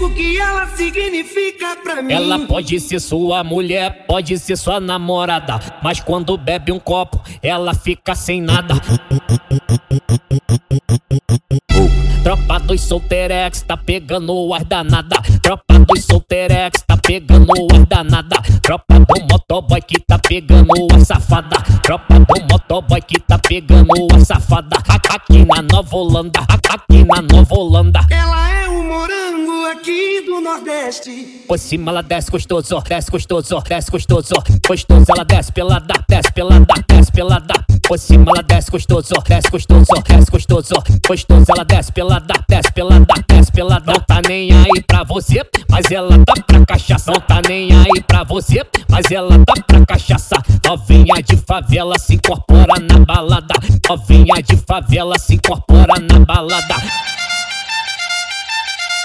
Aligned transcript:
digo 0.00 0.14
que 0.14 0.38
ela 0.38 0.66
significa 0.68 1.76
pra 1.82 2.00
mim. 2.00 2.14
Ela 2.14 2.38
pode 2.46 2.80
ser 2.80 2.98
sua 3.00 3.44
mulher, 3.44 4.06
pode 4.06 4.38
ser 4.38 4.56
sua 4.56 4.80
namorada, 4.80 5.60
mas 5.82 6.00
quando 6.00 6.36
bebe 6.38 6.72
um 6.72 6.78
copo, 6.78 7.20
ela 7.42 7.74
fica 7.74 8.14
sem 8.14 8.40
nada. 8.40 8.74
Tropa 12.22 12.60
dos 12.60 12.80
solteirex, 12.82 13.62
tá 13.62 13.76
pegando 13.76 14.34
o 14.34 14.54
ar 14.54 14.64
danada. 14.64 15.16
Tropa 15.42 15.78
dos 15.80 16.04
solteirex, 16.04 16.82
tá 16.86 16.96
pegando 16.96 17.50
o 17.50 17.74
ar 17.74 17.86
danada. 17.86 18.36
Tropa 18.62 19.00
do 19.00 19.32
motoboy 19.32 19.80
que 19.82 19.98
tá 20.00 20.18
pegando 20.18 20.70
a 20.94 21.00
safada. 21.04 21.56
Tropa 21.82 22.14
do 22.20 22.52
motoboy 22.52 23.00
que 23.02 23.18
tá 23.20 23.38
pegando 23.38 23.90
a 24.14 24.20
safada. 24.20 24.76
Aqui 25.10 25.44
na 25.44 25.62
Nova 25.62 25.96
Holanda, 25.96 26.40
aqui 26.68 27.04
na 27.04 27.22
Nova 27.22 27.54
Holanda. 27.54 28.00
Ela 28.10 28.50
é 28.50 28.56
o 28.58 28.59
aqui 29.80 30.20
do 30.26 30.40
Nordeste. 30.40 31.44
Por 31.48 31.58
cima 31.58 31.90
ela 31.90 32.02
desce 32.02 32.30
gostoso, 32.30 32.82
desce 32.86 33.10
gostoso, 33.10 33.62
desce 33.66 33.90
gostoso. 33.90 34.34
Gostoso 34.66 35.04
ela 35.08 35.24
desce 35.24 35.52
pelada, 35.52 35.94
desce 36.08 36.32
pelada, 36.32 36.74
desce 36.86 37.12
pelada. 37.12 37.54
Por 37.88 37.98
cima 37.98 38.30
ela 38.30 38.42
desce 38.42 38.70
gostoso, 38.70 39.14
desce 39.26 39.50
gostoso, 39.50 39.92
desce 40.06 40.30
gostoso. 40.30 40.74
Gostoso 41.06 41.44
ela 41.48 41.64
desce 41.64 41.92
pelada, 41.92 42.34
desce 42.48 42.72
pelada, 42.72 43.14
desce 43.26 43.52
pelada. 43.52 43.92
Não 43.92 44.00
tá 44.00 44.20
nem 44.28 44.52
aí 44.52 44.82
pra 44.86 45.02
você, 45.02 45.42
mas 45.68 45.90
ela 45.90 46.18
tá 46.24 46.34
pra 46.46 46.66
cachaça. 46.66 47.10
Não 47.10 47.20
tá 47.20 47.40
nem 47.48 47.72
aí 47.72 48.02
pra 48.06 48.24
você, 48.24 48.64
mas 48.88 49.10
ela 49.10 49.38
tá 49.44 49.54
pra 49.66 49.86
cachaça. 49.86 50.36
Novinha 50.64 51.22
de 51.22 51.36
favela 51.38 51.98
se 51.98 52.14
incorpora 52.14 52.74
na 52.80 52.98
balada. 52.98 53.54
Novinha 53.88 54.42
de 54.42 54.56
favela 54.58 55.18
se 55.18 55.34
incorpora 55.34 55.94
na 56.00 56.18
balada. 56.20 56.76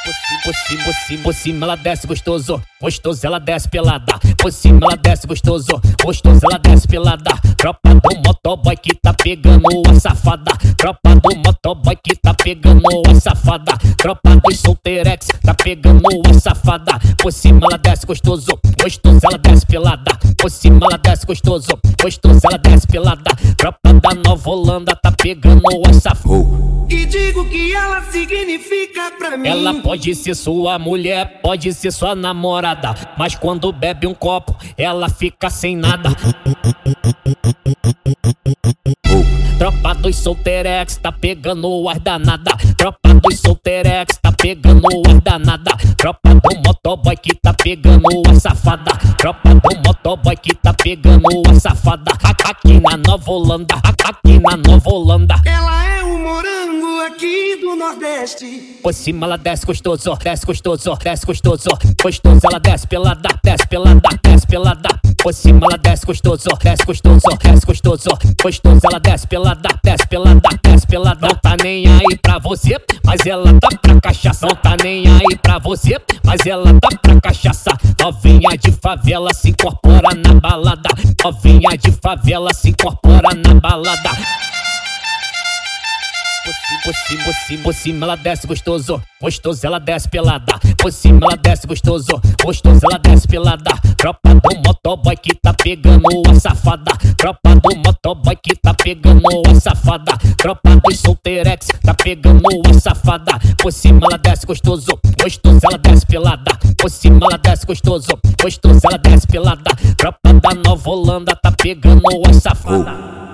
Por 0.05 0.13
cima, 0.13 0.83
por 0.83 0.93
cima, 0.93 1.23
por 1.23 1.33
cima, 1.33 1.65
ela 1.65 1.75
desce 1.75 2.05
gostoso, 2.05 2.61
gostoso 2.79 3.25
ela 3.25 3.39
desce 3.39 3.67
pelada. 3.67 4.19
Por 4.37 4.51
cima 4.51 4.79
ela 4.83 4.95
desce 4.95 5.25
gostoso, 5.25 5.81
gostoso 6.03 6.41
ela 6.43 6.59
desce 6.59 6.87
pelada. 6.87 7.31
Tropa 7.57 7.89
do 7.89 8.15
motoboy 8.23 8.77
que 8.77 8.93
tá 8.93 9.15
pegando 9.15 9.65
a 9.89 9.99
safada. 9.99 10.51
Tropa 10.77 11.15
do 11.15 11.35
motoboy 11.37 11.95
que 12.03 12.15
tá 12.17 12.35
pegando 12.35 12.83
a 13.09 13.15
safada. 13.15 13.75
Tropa 13.97 14.35
dos 14.35 14.59
solteirex 14.59 15.25
tá 15.43 15.55
pegando 15.55 16.03
a 16.29 16.33
safada. 16.35 16.99
Por 17.17 17.33
cima 17.33 17.61
ela 17.65 17.79
desce 17.79 18.05
gostoso, 18.05 18.59
gostoso 18.79 19.19
ela 19.23 19.39
desce 19.39 19.65
pelada. 19.65 20.11
Por 20.37 20.51
cima 20.51 20.85
ela 20.85 20.99
desce 20.99 21.25
gostoso, 21.25 21.79
gostoso 21.99 22.41
ela 22.43 22.59
desce 22.59 22.85
pelada. 22.85 23.31
Tropa 23.57 23.91
da 23.91 24.13
Nova 24.13 24.49
Holanda 24.51 24.95
tá 24.95 25.11
pegando 25.11 25.63
a 25.89 25.93
safada. 25.93 26.74
E 26.89 27.05
digo 27.05 27.49
que 27.49 27.73
ela 27.73 28.01
significa 28.03 29.11
pra 29.17 29.35
mim. 29.35 29.49
Ela 29.49 29.73
pode 29.81 30.13
ser 30.13 30.35
sua 30.35 30.77
mulher, 30.77 31.41
pode 31.41 31.73
ser 31.73 31.91
sua 31.91 32.15
namorada, 32.15 32.93
mas 33.17 33.35
quando 33.35 33.71
bebe 33.71 34.05
um 34.05 34.13
copo, 34.13 34.55
ela 34.77 35.09
fica 35.09 35.49
sem 35.49 35.75
nada. 35.75 36.15
Tropa 39.57 39.95
dos 39.95 40.17
solteirex 40.17 40.97
tá 40.97 41.11
pegando 41.11 41.67
o 41.67 41.89
ar 41.89 41.99
danada. 41.99 42.51
Tropa 42.77 43.13
dos 43.13 43.39
solteirex 43.39 44.17
tá 44.21 44.31
pegando 44.31 44.85
o 44.85 45.09
ar 45.09 45.21
danada. 45.21 45.71
Tropa 45.97 46.35
do 46.35 46.67
motoboy 46.67 47.15
que 47.15 47.33
tá 47.35 47.53
pegando 47.53 48.05
a 48.29 48.35
safada. 48.35 48.91
Tropa 49.17 49.55
do 49.55 49.87
motoboy 49.87 50.35
que 50.35 50.53
tá 50.53 50.73
pegando 50.73 51.25
a 51.49 51.55
safada. 51.55 52.11
Aqui 52.43 52.79
na 52.79 52.97
Nova 52.97 53.31
Holanda, 53.31 53.75
aqui 54.03 54.39
na 54.39 54.57
Nova 54.57 54.89
Holanda. 54.89 55.35
Nordeste. 57.85 58.79
Por 58.81 58.93
cima 58.95 59.27
ela 59.27 59.37
desce 59.37 59.63
gostoso, 59.63 60.15
desce 60.15 60.43
gostoso, 60.43 60.97
desce 61.03 61.23
gostoso. 61.23 61.69
Gostoso 62.01 62.39
ela 62.43 62.59
desce 62.59 62.87
pelada, 62.87 63.29
desce 63.43 63.67
pelada, 63.67 64.09
desce 64.23 64.47
pelada. 64.47 64.89
Por 65.21 65.31
cima 65.31 65.67
ela 65.67 65.77
desce 65.77 66.03
gostoso, 66.03 66.49
desce 66.63 66.83
gostoso, 66.83 67.27
desce 67.43 67.65
gostoso. 67.65 68.09
Gostoso 68.41 68.79
ela 68.89 68.99
desce 68.99 69.27
pelada, 69.27 69.69
desce 69.83 70.07
pelada, 70.07 70.49
desce 70.63 70.87
pelada. 70.87 71.27
Não 71.27 71.35
tá 71.35 71.55
nem 71.61 71.85
aí 71.87 72.17
pra 72.19 72.39
você, 72.39 72.81
mas 73.05 73.23
ela 73.23 73.53
tá 73.59 73.69
pra 73.79 74.01
cachaça. 74.01 74.47
Não 74.47 74.55
tá 74.55 74.75
nem 74.83 75.05
aí 75.07 75.37
pra 75.39 75.59
você, 75.59 76.01
mas 76.23 76.43
ela 76.43 76.73
tá 76.79 76.89
pra 76.99 77.21
cachaça. 77.21 77.71
Novinha 78.01 78.57
de 78.57 78.71
favela 78.71 79.31
se 79.31 79.51
incorpora 79.51 80.09
na 80.15 80.33
balada. 80.39 80.89
Novinha 81.23 81.77
de 81.77 81.91
favela 81.91 82.51
se 82.51 82.69
incorpora 82.69 83.29
na 83.35 83.53
balada. 83.53 84.09
Por 86.45 86.53
cima, 86.53 87.23
por 87.23 87.33
cima, 87.33 87.63
por 87.63 87.73
cima, 87.73 88.05
ela 88.05 88.15
desce 88.15 88.45
gostoso, 88.45 89.01
gostoso 89.19 89.65
ela 89.65 89.79
desce 89.79 90.07
pelada. 90.07 90.59
Por 90.77 90.93
cima 90.93 91.25
ela 91.25 91.37
desce 91.37 91.65
gostoso, 91.65 92.21
gostoso 92.43 92.81
ela 92.83 92.99
desce 92.99 93.27
pelada. 93.27 93.71
Tropa 93.97 94.35
do 94.35 94.55
motoboy 94.63 95.15
que 95.17 95.33
tá 95.33 95.55
pegando 95.55 96.05
a 96.29 96.35
safada. 96.35 96.91
Tropa 97.17 97.55
do 97.55 97.75
motoboy 97.77 98.35
que 98.35 98.55
tá 98.55 98.75
pegando 98.75 99.23
a 99.49 99.55
safada. 99.59 100.15
Tropa 100.37 100.75
dos 100.75 100.99
solteirex 100.99 101.65
tá 101.83 101.95
pegando 101.95 102.43
a 102.69 102.73
safada. 102.79 103.39
Por 103.57 103.73
cima 103.73 104.01
ela 104.05 104.19
desce 104.19 104.45
gostoso, 104.45 104.99
gostoso 105.19 105.59
ela 105.63 105.79
desce 105.79 106.05
pelada. 106.05 106.51
Por 106.77 106.91
cima 106.91 107.25
ela 107.25 107.39
desce 107.39 107.65
gostoso, 107.65 108.19
gostoso 108.39 108.81
ela 108.83 108.99
desce 108.99 109.25
pelada. 109.25 109.71
Tropa 109.97 110.31
da 110.31 110.53
Nova 110.53 110.89
Holanda 110.91 111.35
tá 111.35 111.51
pegando 111.51 112.03
a 112.29 112.33
safada. 112.33 113.24